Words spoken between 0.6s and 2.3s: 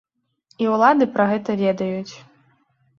І ўлады пра гэта ведаюць.